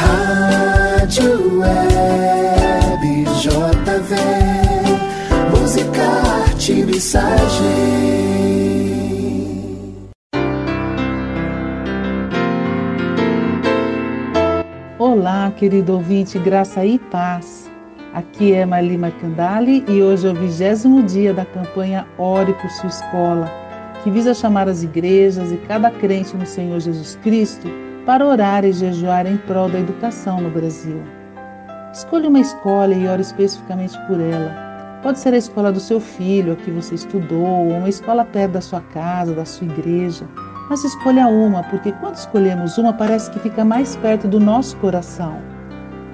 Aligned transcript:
Rádio 0.00 1.58
Web 1.58 3.24
JV, 3.40 4.14
música, 5.50 6.02
arte, 6.44 6.72
mensagem. 6.84 7.66
Olá, 15.00 15.50
querido 15.56 15.94
ouvinte, 15.94 16.38
graça 16.38 16.84
e 16.84 17.00
paz. 17.00 17.68
Aqui 18.14 18.52
é 18.52 18.64
Marli 18.64 18.96
Marcandali 18.96 19.84
e 19.88 20.00
hoje 20.00 20.28
é 20.28 20.30
o 20.30 20.34
vigésimo 20.34 21.02
dia 21.02 21.34
da 21.34 21.44
campanha 21.44 22.06
Ore 22.16 22.52
por 22.52 22.70
Sua 22.70 22.88
Escola, 22.88 23.50
que 24.04 24.12
visa 24.12 24.32
chamar 24.32 24.68
as 24.68 24.84
igrejas 24.84 25.50
e 25.50 25.56
cada 25.56 25.90
crente 25.90 26.36
no 26.36 26.46
Senhor 26.46 26.78
Jesus 26.78 27.18
Cristo 27.20 27.87
para 28.08 28.26
orar 28.26 28.64
e 28.64 28.72
jejuar 28.72 29.26
em 29.26 29.36
prol 29.36 29.68
da 29.68 29.78
educação 29.78 30.40
no 30.40 30.48
Brasil. 30.48 31.02
Escolha 31.92 32.30
uma 32.30 32.40
escola 32.40 32.94
e 32.94 33.06
ore 33.06 33.20
especificamente 33.20 33.98
por 34.06 34.18
ela. 34.18 34.50
Pode 35.02 35.18
ser 35.18 35.34
a 35.34 35.36
escola 35.36 35.70
do 35.70 35.78
seu 35.78 36.00
filho, 36.00 36.54
a 36.54 36.56
que 36.56 36.70
você 36.70 36.94
estudou, 36.94 37.44
ou 37.46 37.68
uma 37.68 37.88
escola 37.90 38.24
perto 38.24 38.52
da 38.52 38.62
sua 38.62 38.80
casa, 38.80 39.34
da 39.34 39.44
sua 39.44 39.66
igreja 39.66 40.26
mas 40.70 40.84
escolha 40.84 41.26
uma, 41.26 41.62
porque 41.64 41.92
quando 41.92 42.16
escolhemos 42.16 42.76
uma, 42.76 42.92
parece 42.92 43.30
que 43.30 43.38
fica 43.38 43.64
mais 43.64 43.96
perto 43.96 44.28
do 44.28 44.38
nosso 44.38 44.76
coração. 44.76 45.38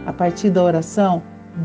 A 0.07 0.13
partir 0.13 0.51
da 0.51 0.63
oração, 0.63 1.23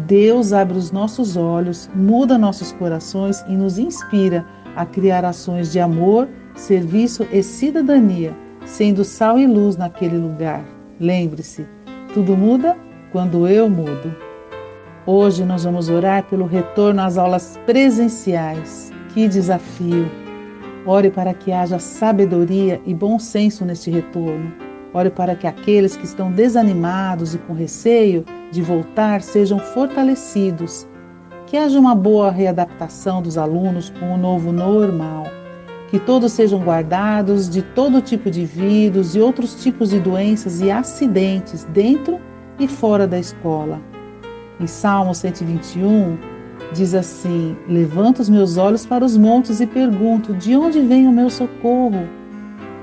Deus 0.08 0.54
abre 0.54 0.76
os 0.76 0.92
nossos 0.92 1.38
olhos, 1.38 1.90
muda 1.94 2.36
nossos 2.36 2.72
corações 2.74 3.44
e 3.48 3.56
nos 3.56 3.78
inspira 3.78 4.44
a 4.76 4.86
criar 4.86 5.24
ações 5.24 5.72
de 5.72 5.80
amor, 5.80 6.28
serviço 6.56 7.28
e 7.32 7.44
cidadania, 7.44 8.36
sendo 8.70 9.04
sal 9.04 9.40
e 9.40 9.48
luz 9.48 9.76
naquele 9.76 10.18
lugar. 10.18 10.64
Lembre-se, 11.00 11.66
tudo 12.14 12.38
muda 12.38 12.78
quando 13.12 13.48
eu 13.48 13.70
mudo. 13.70 14.16
Hoje 15.06 15.44
nós 15.44 15.64
vamos 15.64 15.90
orar 15.90 16.24
pelo 16.26 16.46
retorno 16.46 17.02
às 17.02 17.18
aulas 17.18 17.60
presenciais. 17.66 18.94
Que 19.14 19.28
desafio! 19.28 20.10
Ore 20.86 21.10
para 21.10 21.34
que 21.34 21.52
haja 21.52 21.80
sabedoria 21.80 22.80
e 22.86 22.94
bom 22.94 23.18
senso 23.18 23.66
neste 23.66 23.90
retorno. 23.90 24.54
Ore 24.94 25.10
para 25.10 25.36
que 25.36 25.48
aqueles 25.48 25.98
que 25.98 26.06
estão 26.06 26.32
desanimados 26.32 27.34
e 27.34 27.40
com 27.40 27.54
receio 27.54 28.24
de 28.52 28.62
voltar 28.62 29.22
sejam 29.22 29.60
fortalecidos. 29.60 30.88
Que 31.48 31.58
haja 31.58 31.80
uma 31.80 31.96
boa 31.96 32.30
readaptação 32.30 33.22
dos 33.22 33.38
alunos 33.38 33.90
com 34.00 34.14
o 34.14 34.18
novo 34.18 34.52
normal. 34.52 35.39
Que 35.90 36.00
todos 36.00 36.32
sejam 36.32 36.62
guardados 36.62 37.50
de 37.50 37.62
todo 37.62 38.02
tipo 38.02 38.30
de 38.30 38.46
vírus 38.46 39.16
e 39.16 39.20
outros 39.20 39.62
tipos 39.62 39.90
de 39.90 40.00
doenças 40.00 40.62
e 40.62 40.70
acidentes 40.70 41.64
dentro 41.66 42.20
e 42.60 42.68
fora 42.68 43.08
da 43.08 43.18
escola. 43.18 43.82
Em 44.60 44.68
Salmo 44.68 45.16
121, 45.16 46.18
Diz 46.74 46.94
assim: 46.94 47.58
Levanto 47.68 48.20
os 48.20 48.30
meus 48.30 48.58
olhos 48.58 48.86
para 48.86 49.04
os 49.04 49.18
montes 49.18 49.60
e 49.60 49.66
pergunto: 49.66 50.34
De 50.34 50.56
onde 50.56 50.80
vem 50.82 51.08
o 51.08 51.12
meu 51.12 51.30
socorro? 51.30 52.08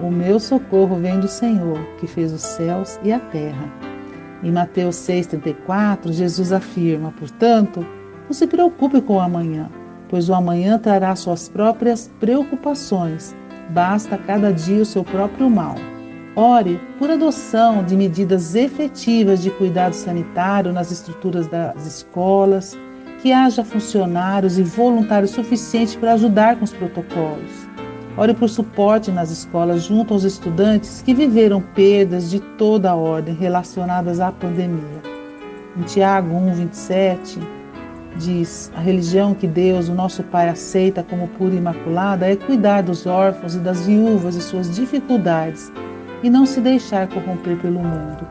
O 0.01 0.11
meu 0.11 0.41
socorro 0.41 0.97
vem 0.97 1.21
do 1.21 1.29
Senhor, 1.29 1.79
que 1.99 2.07
fez 2.07 2.33
os 2.33 2.43
céus 2.43 2.99
e 3.05 3.12
a 3.12 3.21
terra. 3.21 3.73
Em 4.43 4.51
Mateus 4.51 4.97
6,34, 4.97 6.11
Jesus 6.11 6.53
afirma: 6.53 7.12
Portanto, 7.12 7.87
não 8.25 8.33
se 8.33 8.47
preocupe 8.47 9.01
com 9.01 9.17
o 9.17 9.21
amanhã, 9.21 9.71
pois 10.09 10.29
o 10.29 10.35
amanhã 10.35 10.79
trará 10.79 11.15
suas 11.17 11.49
próprias 11.49 12.11
preocupações. 12.21 13.35
Basta 13.71 14.17
cada 14.17 14.53
dia 14.53 14.83
o 14.83 14.87
seu 14.87 15.03
próprio 15.03 15.51
mal. 15.51 15.75
Ore 16.37 16.79
por 16.99 17.11
adoção 17.11 17.83
de 17.83 17.97
medidas 17.97 18.55
efetivas 18.55 19.43
de 19.43 19.51
cuidado 19.51 19.95
sanitário 19.95 20.73
nas 20.73 20.93
estruturas 20.93 21.47
das 21.47 21.87
escolas, 21.87 22.77
que 23.23 23.33
haja 23.33 23.65
funcionários 23.65 24.59
e 24.59 24.62
voluntários 24.62 25.31
suficientes 25.31 25.97
para 25.97 26.12
ajudar 26.12 26.56
com 26.56 26.65
os 26.65 26.73
protocolos. 26.73 27.67
Ore 28.19 28.34
por 28.34 28.49
suporte 28.49 29.11
nas 29.11 29.31
escolas 29.31 29.84
junto 29.84 30.15
aos 30.15 30.25
estudantes 30.25 31.03
que 31.03 31.12
viveram 31.15 31.61
perdas 31.61 32.31
de 32.31 32.41
toda 32.41 32.91
a 32.91 32.94
ordem 32.94 33.34
relacionadas 33.34 34.21
à 34.21 34.31
pandemia. 34.31 35.03
Em 35.77 35.83
Tiago 35.83 36.34
1:27 36.34 37.56
diz: 38.19 38.71
A 38.75 38.81
religião 38.81 39.34
que 39.34 39.47
Deus, 39.47 39.88
o 39.88 39.94
nosso 39.94 40.22
Pai, 40.25 40.49
aceita 40.49 41.03
como 41.03 41.28
pura 41.28 41.54
e 41.54 41.59
imaculada 41.59 42.31
é 42.31 42.37
cuidar 42.37 42.82
dos 42.82 43.06
órfãos 43.06 43.54
e 43.54 43.59
das 43.59 43.87
viúvas 43.87 44.34
e 44.34 44.41
suas 44.41 44.75
dificuldades 44.75 45.71
e 46.22 46.31
não 46.31 46.47
se 46.47 46.60
deixar 46.60 47.09
corromper 47.09 47.56
pelo 47.59 47.81
mundo. 47.81 48.26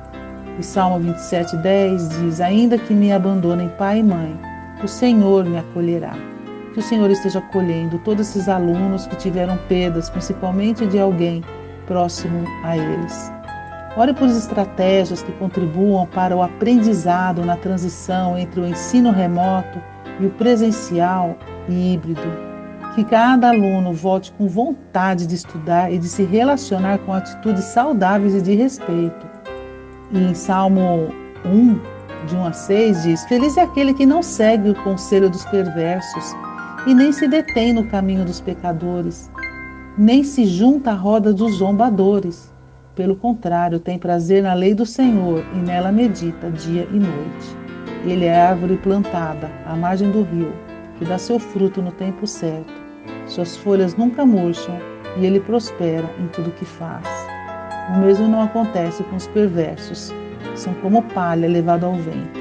E 0.60 0.64
Salmo 0.64 1.00
27:10 1.00 2.10
diz: 2.20 2.42
Ainda 2.42 2.78
que 2.78 2.94
me 2.94 3.12
abandonem 3.12 3.70
pai 3.78 4.00
e 4.00 4.04
mãe, 4.04 4.40
o 4.84 4.88
Senhor 4.88 5.46
me 5.46 5.58
acolherá. 5.58 6.14
Que 6.74 6.80
o 6.80 6.84
Senhor 6.84 7.10
esteja 7.10 7.40
acolhendo 7.40 8.00
todos 8.00 8.30
esses 8.30 8.50
alunos 8.50 9.08
que 9.08 9.16
tiveram 9.16 9.58
perdas, 9.70 10.10
principalmente 10.10 10.86
de 10.86 11.00
alguém 11.00 11.42
próximo 11.88 12.44
a 12.64 12.78
eles. 12.78 13.35
Ore 13.98 14.14
por 14.14 14.28
estratégias 14.28 15.24
que 15.24 15.32
contribuam 15.34 16.06
para 16.08 16.36
o 16.36 16.42
aprendizado 16.42 17.46
na 17.46 17.56
transição 17.56 18.38
entre 18.38 18.60
o 18.60 18.68
ensino 18.68 19.10
remoto 19.10 19.80
e 20.20 20.26
o 20.26 20.32
presencial 20.32 21.38
e 21.70 21.94
híbrido. 21.94 22.22
Que 22.94 23.06
cada 23.06 23.50
aluno 23.50 23.94
volte 23.94 24.34
com 24.34 24.48
vontade 24.48 25.26
de 25.26 25.36
estudar 25.36 25.92
e 25.94 25.98
de 25.98 26.10
se 26.10 26.24
relacionar 26.24 26.98
com 27.00 27.14
atitudes 27.14 27.64
saudáveis 27.66 28.36
e 28.36 28.42
de 28.42 28.54
respeito. 28.56 29.26
E 30.12 30.20
em 30.20 30.34
Salmo 30.34 31.10
1, 31.46 31.80
de 32.28 32.36
1 32.36 32.46
a 32.46 32.54
6 32.54 33.04
diz: 33.04 33.24
Feliz 33.26 33.56
é 33.56 33.62
aquele 33.62 33.94
que 33.94 34.06
não 34.06 34.22
segue 34.22 34.72
o 34.72 34.84
conselho 34.84 35.30
dos 35.30 35.46
perversos 35.46 36.36
e 36.86 36.94
nem 36.94 37.14
se 37.14 37.28
detém 37.28 37.72
no 37.72 37.86
caminho 37.86 38.26
dos 38.26 38.42
pecadores, 38.42 39.32
nem 39.98 40.24
se 40.24 40.46
junta 40.46 40.92
à 40.92 40.94
roda 40.94 41.34
dos 41.34 41.56
zombadores. 41.56 42.55
Pelo 42.96 43.16
contrário, 43.16 43.80
tem 43.80 44.00
prazer 44.00 44.42
na 44.42 44.54
lei 44.54 44.74
do 44.74 44.86
Senhor 44.86 45.44
e 45.54 45.58
nela 45.58 45.92
medita 45.92 46.50
dia 46.50 46.88
e 46.92 46.98
noite. 46.98 47.58
Ele 48.06 48.26
é 48.26 48.36
árvore 48.36 48.78
plantada 48.78 49.52
à 49.66 49.76
margem 49.76 50.10
do 50.12 50.24
rio, 50.24 50.54
que 50.98 51.04
dá 51.06 51.18
seu 51.18 51.38
fruto 51.38 51.82
no 51.82 51.92
tempo 51.92 52.26
certo. 52.26 52.74
Suas 53.28 53.58
folhas 53.58 53.96
nunca 53.96 54.26
murcham 54.26 54.78
e 55.18 55.26
ele 55.26 55.42
prospera 55.42 56.10
em 56.20 56.28
tudo 56.28 56.52
que 56.52 56.64
faz. 56.66 57.06
O 57.94 58.00
mesmo 58.00 58.28
não 58.28 58.42
acontece 58.42 59.04
com 59.04 59.16
os 59.18 59.28
perversos 59.28 60.14
são 60.56 60.74
como 60.76 61.02
palha 61.02 61.48
levada 61.48 61.86
ao 61.86 61.96
vento, 61.96 62.40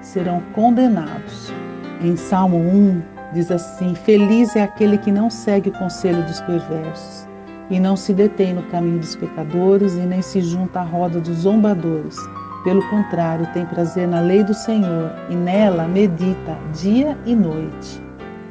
serão 0.00 0.40
condenados. 0.54 1.52
Em 2.00 2.16
Salmo 2.16 2.58
1 2.58 3.02
diz 3.32 3.50
assim: 3.50 3.94
Feliz 3.94 4.54
é 4.54 4.62
aquele 4.62 4.98
que 4.98 5.10
não 5.10 5.28
segue 5.28 5.70
o 5.70 5.78
conselho 5.78 6.22
dos 6.24 6.40
perversos, 6.42 7.26
e 7.70 7.80
não 7.80 7.96
se 7.96 8.12
detém 8.12 8.54
no 8.54 8.62
caminho 8.64 8.98
dos 8.98 9.16
pecadores, 9.16 9.94
e 9.94 10.00
nem 10.00 10.22
se 10.22 10.40
junta 10.40 10.80
à 10.80 10.82
roda 10.82 11.20
dos 11.20 11.38
zombadores. 11.38 12.16
Pelo 12.64 12.82
contrário, 12.90 13.46
tem 13.52 13.64
prazer 13.66 14.08
na 14.08 14.20
lei 14.20 14.42
do 14.42 14.54
Senhor, 14.54 15.10
e 15.30 15.34
nela 15.34 15.86
medita 15.86 16.56
dia 16.72 17.16
e 17.24 17.34
noite. 17.34 18.02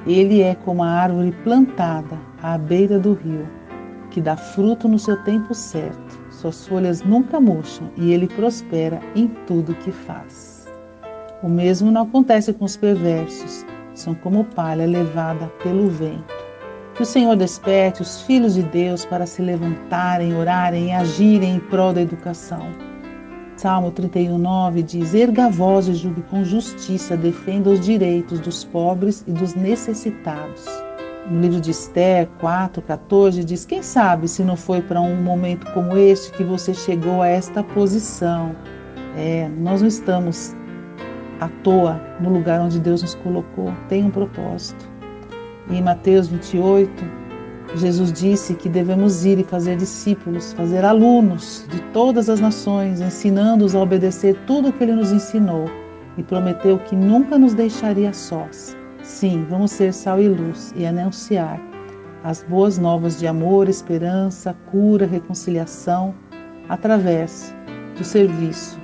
Ele 0.05 0.41
é 0.41 0.55
como 0.55 0.83
a 0.83 0.89
árvore 0.89 1.31
plantada 1.43 2.17
à 2.41 2.57
beira 2.57 2.99
do 2.99 3.13
rio, 3.13 3.47
que 4.11 4.21
dá 4.21 4.37
fruto 4.37 4.87
no 4.87 4.99
seu 4.99 5.21
tempo 5.23 5.53
certo 5.53 6.25
suas 6.35 6.67
folhas 6.67 7.01
nunca 7.01 7.39
murcham 7.39 7.89
e 7.95 8.11
ele 8.11 8.27
prospera 8.27 8.99
em 9.15 9.27
tudo 9.47 9.73
que 9.75 9.91
faz. 9.91 10.67
O 11.41 11.49
mesmo 11.49 11.89
não 11.89 12.03
acontece 12.03 12.53
com 12.53 12.65
os 12.65 12.75
perversos, 12.75 13.65
são 13.93 14.13
como 14.13 14.43
palha 14.43 14.85
levada 14.85 15.47
pelo 15.63 15.89
vento. 15.89 16.34
Que 16.95 17.03
o 17.03 17.05
Senhor 17.05 17.35
desperte 17.35 18.01
os 18.01 18.21
filhos 18.21 18.55
de 18.55 18.63
Deus 18.63 19.05
para 19.05 19.25
se 19.25 19.41
levantarem, 19.41 20.35
orarem 20.35 20.87
e 20.87 20.91
agirem 20.91 21.55
em 21.55 21.59
prol 21.59 21.93
da 21.93 22.01
educação. 22.01 22.67
Salmo 23.57 23.91
31:9 23.91 24.81
diz: 24.81 25.13
Erga 25.13 25.45
a 25.45 25.49
voz 25.49 25.87
e 25.87 25.93
julgue 25.93 26.21
com 26.23 26.43
justiça, 26.43 27.15
defenda 27.15 27.69
os 27.69 27.79
direitos 27.79 28.39
dos 28.39 28.63
pobres 28.63 29.23
e 29.27 29.31
dos 29.31 29.53
necessitados 29.53 30.65
no 31.29 31.41
livro 31.41 31.59
de 31.59 31.71
Esther 31.71 32.27
4:14 32.41 33.43
diz: 33.43 33.65
Quem 33.65 33.81
sabe 33.81 34.27
se 34.27 34.43
não 34.43 34.55
foi 34.55 34.81
para 34.81 35.01
um 35.01 35.15
momento 35.21 35.71
como 35.73 35.97
este 35.97 36.31
que 36.33 36.43
você 36.43 36.73
chegou 36.73 37.21
a 37.21 37.27
esta 37.27 37.63
posição? 37.63 38.55
É, 39.17 39.49
nós 39.57 39.81
não 39.81 39.87
estamos 39.87 40.55
à 41.39 41.49
toa 41.63 41.99
no 42.19 42.29
lugar 42.29 42.61
onde 42.61 42.79
Deus 42.79 43.01
nos 43.01 43.15
colocou, 43.15 43.73
tem 43.89 44.03
um 44.03 44.11
propósito. 44.11 44.94
E 45.69 45.77
em 45.77 45.81
Mateus 45.81 46.27
28, 46.27 46.91
Jesus 47.75 48.13
disse 48.13 48.53
que 48.53 48.69
devemos 48.69 49.25
ir 49.25 49.39
e 49.39 49.43
fazer 49.43 49.75
discípulos, 49.75 50.53
fazer 50.53 50.85
alunos 50.85 51.65
de 51.69 51.81
todas 51.91 52.29
as 52.29 52.39
nações, 52.39 53.01
ensinando-os 53.01 53.75
a 53.75 53.81
obedecer 53.81 54.35
tudo 54.45 54.69
o 54.69 54.73
que 54.73 54.83
ele 54.83 54.93
nos 54.93 55.11
ensinou 55.11 55.65
e 56.17 56.23
prometeu 56.23 56.77
que 56.79 56.95
nunca 56.95 57.37
nos 57.37 57.53
deixaria 57.53 58.13
sós. 58.13 58.77
Sim, 59.03 59.45
vamos 59.49 59.71
ser 59.71 59.93
sal 59.93 60.21
e 60.21 60.29
luz 60.29 60.73
e 60.75 60.85
anunciar 60.85 61.59
as 62.23 62.43
boas 62.43 62.77
novas 62.77 63.19
de 63.19 63.27
amor, 63.27 63.69
esperança, 63.69 64.55
cura, 64.71 65.05
reconciliação 65.05 66.15
através 66.69 67.53
do 67.97 68.03
serviço, 68.03 68.79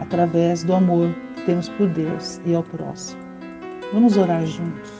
através 0.00 0.64
do 0.64 0.74
amor 0.74 1.08
que 1.34 1.42
temos 1.46 1.68
por 1.70 1.88
Deus 1.88 2.40
e 2.44 2.54
ao 2.54 2.62
próximo. 2.62 3.20
Vamos 3.92 4.18
orar 4.18 4.44
juntos. 4.44 4.97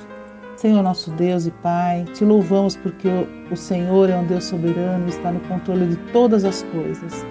Senhor 0.59 0.83
nosso 0.83 1.13
Deus 1.13 1.47
e 1.47 1.53
Pai, 1.53 2.05
te 2.15 2.25
louvamos 2.25 2.75
porque 2.75 3.09
o 3.49 3.55
Senhor 3.55 4.11
é 4.11 4.17
um 4.17 4.27
Deus 4.27 4.43
soberano 4.43 5.07
e 5.07 5.11
está 5.11 5.31
no 5.31 5.39
controle 5.43 5.87
de 5.87 5.97
todas 6.13 6.45
as 6.45 6.65
coisas. 6.73 7.25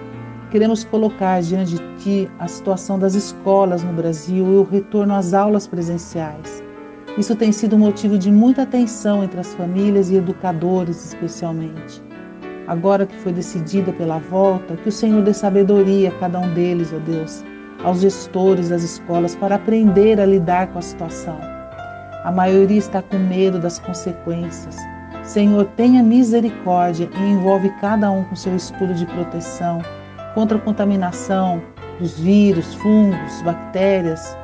Queremos 0.50 0.85
colocar 0.85 1.41
diante 1.41 1.75
de 1.75 1.97
Ti 1.97 2.31
a 2.39 2.47
situação 2.47 2.97
das 2.97 3.15
escolas 3.15 3.83
no 3.83 3.91
Brasil 3.91 4.45
e 4.45 4.56
o 4.56 4.63
retorno 4.63 5.13
às 5.13 5.33
aulas 5.33 5.68
presenciais. 5.68 6.63
Isso 7.18 7.35
tem 7.35 7.51
sido 7.51 7.77
motivo 7.77 8.18
de 8.18 8.31
muita 8.31 8.62
atenção 8.62 9.21
entre 9.21 9.41
as 9.41 9.53
famílias 9.56 10.09
e 10.09 10.15
educadores, 10.15 11.07
especialmente. 11.07 12.01
Agora 12.65 13.06
que 13.06 13.15
foi 13.18 13.33
decidida 13.33 13.91
pela 13.91 14.19
volta, 14.19 14.77
que 14.77 14.88
o 14.88 14.91
Senhor 14.91 15.21
dê 15.21 15.33
sabedoria 15.33 16.07
a 16.07 16.19
cada 16.19 16.39
um 16.39 16.53
deles, 16.53 16.94
ó 16.94 17.00
Deus, 17.00 17.44
aos 17.83 18.00
gestores 18.00 18.69
das 18.69 18.83
escolas 18.83 19.35
para 19.35 19.56
aprender 19.56 20.18
a 20.18 20.25
lidar 20.25 20.68
com 20.68 20.80
a 20.80 20.81
situação. 20.81 21.56
A 22.23 22.31
maioria 22.31 22.77
está 22.77 23.01
com 23.01 23.17
medo 23.17 23.59
das 23.59 23.79
consequências. 23.79 24.77
Senhor, 25.23 25.65
tenha 25.75 26.01
misericórdia 26.01 27.09
e 27.13 27.19
envolve 27.19 27.69
cada 27.81 28.09
um 28.09 28.23
com 28.23 28.35
seu 28.35 28.55
escudo 28.55 28.93
de 28.93 29.05
proteção 29.05 29.81
contra 30.33 30.57
a 30.57 30.61
contaminação 30.61 31.61
dos 31.99 32.19
vírus, 32.19 32.73
fungos, 32.75 33.41
bactérias, 33.43 34.37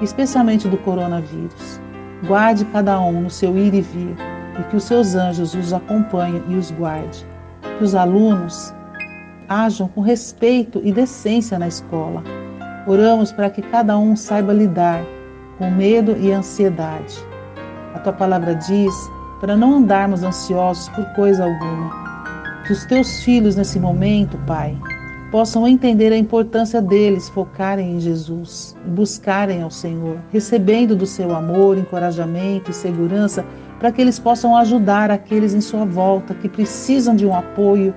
especialmente 0.00 0.68
do 0.68 0.78
coronavírus. 0.78 1.80
Guarde 2.26 2.64
cada 2.66 3.00
um 3.00 3.22
no 3.22 3.30
seu 3.30 3.56
ir 3.56 3.74
e 3.74 3.80
vir 3.80 4.16
e 4.58 4.62
que 4.64 4.76
os 4.76 4.84
seus 4.84 5.14
anjos 5.14 5.54
os 5.54 5.72
acompanhem 5.72 6.42
e 6.48 6.54
os 6.56 6.70
guarde. 6.70 7.26
Que 7.78 7.84
os 7.84 7.94
alunos 7.94 8.74
ajam 9.48 9.88
com 9.88 10.00
respeito 10.00 10.80
e 10.84 10.92
decência 10.92 11.58
na 11.58 11.68
escola. 11.68 12.22
Oramos 12.86 13.32
para 13.32 13.50
que 13.50 13.62
cada 13.62 13.96
um 13.98 14.16
saiba 14.16 14.52
lidar 14.52 15.02
com 15.60 15.70
medo 15.70 16.16
e 16.18 16.32
ansiedade. 16.32 17.22
A 17.94 17.98
tua 17.98 18.14
palavra 18.14 18.54
diz 18.54 18.94
para 19.40 19.54
não 19.54 19.76
andarmos 19.76 20.22
ansiosos 20.22 20.88
por 20.88 21.04
coisa 21.14 21.44
alguma. 21.44 21.90
Que 22.66 22.72
os 22.72 22.86
teus 22.86 23.22
filhos 23.22 23.56
nesse 23.56 23.78
momento, 23.78 24.38
Pai, 24.46 24.74
possam 25.30 25.68
entender 25.68 26.14
a 26.14 26.16
importância 26.16 26.80
deles 26.80 27.28
focarem 27.28 27.96
em 27.96 28.00
Jesus 28.00 28.74
e 28.86 28.90
buscarem 28.90 29.60
ao 29.60 29.70
Senhor, 29.70 30.16
recebendo 30.32 30.96
do 30.96 31.04
seu 31.04 31.36
amor, 31.36 31.76
encorajamento 31.76 32.70
e 32.70 32.74
segurança 32.74 33.44
para 33.78 33.92
que 33.92 34.00
eles 34.00 34.18
possam 34.18 34.56
ajudar 34.56 35.10
aqueles 35.10 35.52
em 35.52 35.60
sua 35.60 35.84
volta 35.84 36.34
que 36.34 36.48
precisam 36.48 37.14
de 37.14 37.26
um 37.26 37.34
apoio 37.34 37.94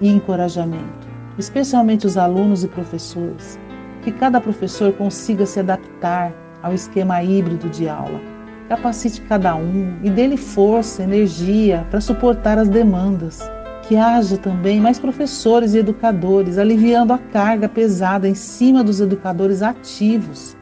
e 0.00 0.08
encorajamento, 0.08 1.08
especialmente 1.36 2.06
os 2.06 2.16
alunos 2.16 2.62
e 2.62 2.68
professores. 2.68 3.58
Que 4.02 4.12
cada 4.12 4.40
professor 4.40 4.92
consiga 4.92 5.46
se 5.46 5.58
adaptar 5.58 6.41
ao 6.62 6.72
esquema 6.72 7.22
híbrido 7.22 7.68
de 7.68 7.88
aula. 7.88 8.20
Capacite 8.68 9.20
cada 9.22 9.54
um 9.54 9.96
e 10.02 10.10
dê-lhe 10.10 10.36
força, 10.36 11.02
energia 11.02 11.86
para 11.90 12.00
suportar 12.00 12.58
as 12.58 12.68
demandas 12.68 13.42
que 13.82 13.96
haja 13.96 14.38
também 14.38 14.80
mais 14.80 14.98
professores 14.98 15.74
e 15.74 15.78
educadores, 15.78 16.56
aliviando 16.56 17.12
a 17.12 17.18
carga 17.18 17.68
pesada 17.68 18.28
em 18.28 18.34
cima 18.34 18.82
dos 18.82 19.00
educadores 19.00 19.60
ativos. 19.62 20.56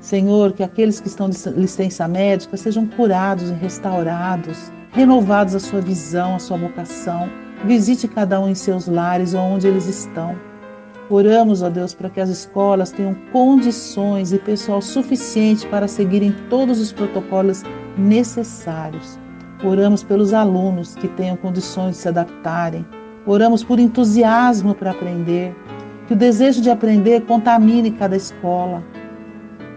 Senhor, 0.00 0.52
que 0.52 0.64
aqueles 0.64 0.98
que 0.98 1.06
estão 1.06 1.30
de 1.30 1.38
licença 1.50 2.08
médica 2.08 2.56
sejam 2.56 2.86
curados 2.86 3.50
e 3.50 3.52
restaurados, 3.52 4.72
renovados 4.90 5.54
a 5.54 5.60
sua 5.60 5.80
visão, 5.80 6.34
a 6.34 6.38
sua 6.38 6.56
vocação. 6.56 7.28
Visite 7.64 8.08
cada 8.08 8.40
um 8.40 8.48
em 8.48 8.54
seus 8.54 8.88
lares 8.88 9.34
ou 9.34 9.40
onde 9.40 9.68
eles 9.68 9.86
estão. 9.86 10.34
Oramos, 11.12 11.60
ó 11.60 11.68
Deus, 11.68 11.92
para 11.92 12.08
que 12.08 12.22
as 12.22 12.30
escolas 12.30 12.90
tenham 12.90 13.14
condições 13.30 14.32
e 14.32 14.38
pessoal 14.38 14.80
suficiente 14.80 15.66
para 15.66 15.86
seguirem 15.86 16.34
todos 16.48 16.80
os 16.80 16.90
protocolos 16.90 17.62
necessários. 17.98 19.18
Oramos 19.62 20.02
pelos 20.02 20.32
alunos 20.32 20.94
que 20.94 21.08
tenham 21.08 21.36
condições 21.36 21.96
de 21.96 22.00
se 22.00 22.08
adaptarem. 22.08 22.86
Oramos 23.26 23.62
por 23.62 23.78
entusiasmo 23.78 24.74
para 24.74 24.92
aprender. 24.92 25.54
Que 26.06 26.14
o 26.14 26.16
desejo 26.16 26.62
de 26.62 26.70
aprender 26.70 27.20
contamine 27.26 27.90
cada 27.90 28.16
escola. 28.16 28.82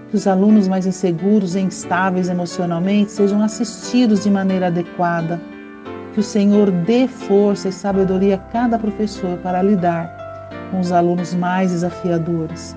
Que 0.09 0.15
os 0.15 0.27
alunos 0.27 0.69
mais 0.69 0.85
inseguros 0.85 1.53
e 1.55 1.59
instáveis 1.59 2.29
emocionalmente 2.29 3.11
sejam 3.11 3.43
assistidos 3.43 4.23
de 4.23 4.31
maneira 4.31 4.67
adequada. 4.67 5.41
Que 6.13 6.21
o 6.21 6.23
Senhor 6.23 6.71
dê 6.71 7.09
força 7.09 7.67
e 7.67 7.73
sabedoria 7.73 8.35
a 8.35 8.51
cada 8.53 8.79
professor 8.79 9.37
para 9.39 9.61
lidar 9.61 10.24
com 10.71 10.79
os 10.79 10.91
alunos 10.91 11.33
mais 11.33 11.71
desafiadores. 11.71 12.75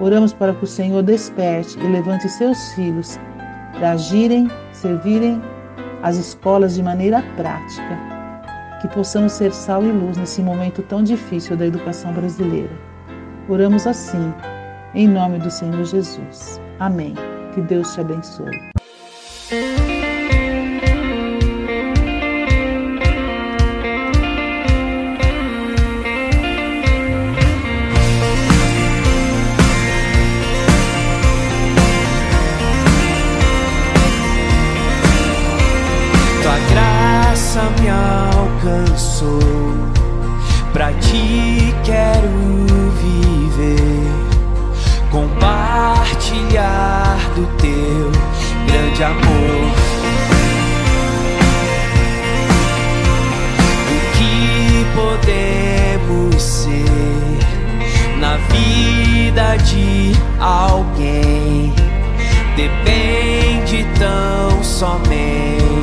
Oramos 0.00 0.32
para 0.32 0.54
que 0.54 0.64
o 0.64 0.66
Senhor 0.66 1.02
desperte 1.02 1.78
e 1.78 1.86
levante 1.86 2.28
seus 2.28 2.72
filhos 2.72 3.18
para 3.72 3.92
agirem, 3.92 4.50
servirem 4.72 5.40
as 6.02 6.16
escolas 6.16 6.74
de 6.74 6.82
maneira 6.82 7.22
prática, 7.36 7.98
que 8.80 8.88
possamos 8.88 9.32
ser 9.32 9.52
sal 9.52 9.82
e 9.82 9.90
luz 9.90 10.16
nesse 10.16 10.42
momento 10.42 10.82
tão 10.82 11.02
difícil 11.02 11.56
da 11.56 11.66
educação 11.66 12.12
brasileira. 12.12 12.70
Oramos 13.48 13.86
assim, 13.86 14.32
em 14.94 15.08
nome 15.08 15.38
do 15.38 15.50
Senhor 15.50 15.84
Jesus. 15.84 16.60
Amém. 16.78 17.14
Que 17.54 17.60
Deus 17.60 17.94
te 17.94 18.00
abençoe. 18.00 20.03
Pra 40.72 40.92
ti 40.94 41.74
quero 41.84 42.28
viver, 42.98 44.10
compartilhar 45.10 45.56
do 47.36 47.46
teu 47.58 48.10
grande 48.66 49.04
amor. 49.04 49.70
O 53.90 53.96
que 54.16 54.86
podemos 54.96 56.42
ser 56.42 57.38
na 58.18 58.36
vida 58.48 59.56
de 59.58 60.12
alguém? 60.40 61.72
Depende 62.56 63.86
tão 63.98 64.64
somente 64.64 65.73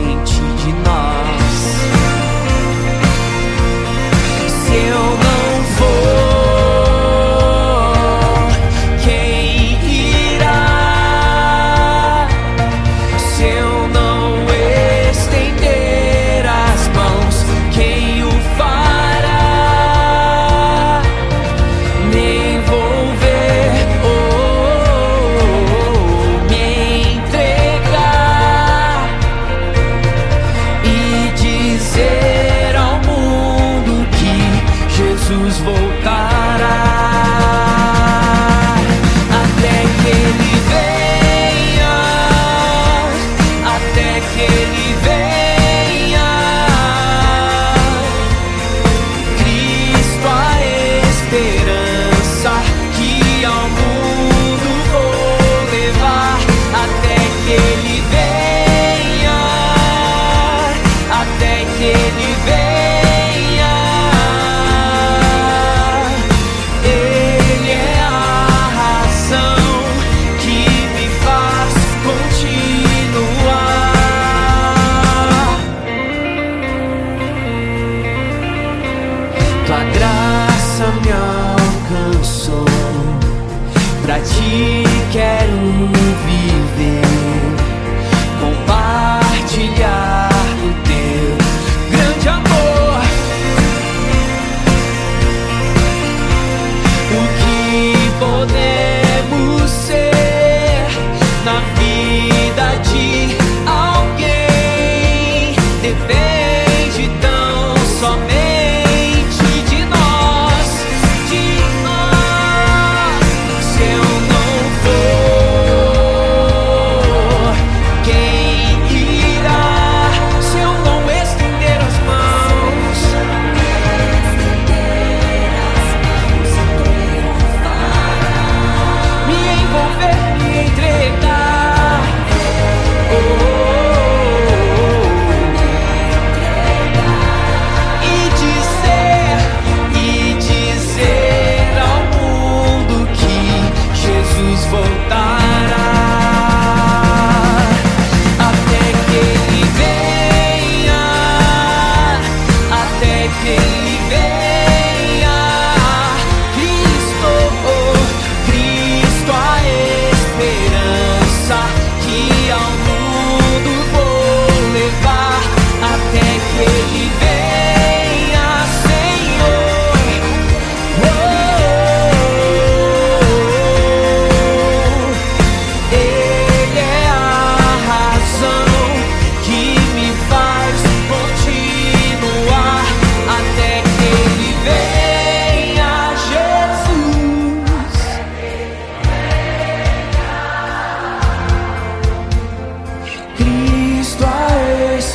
voltar. 144.72 145.31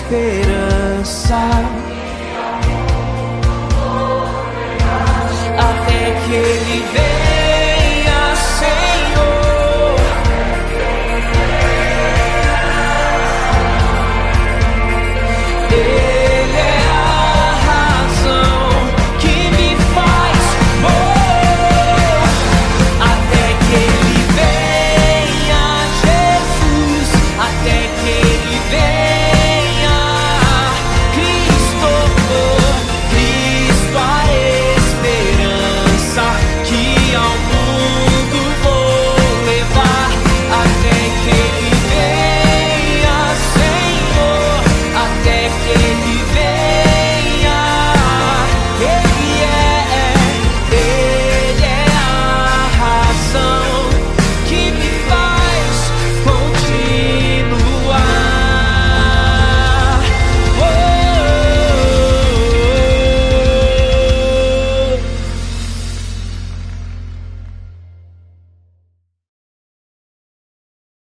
face 0.08 0.45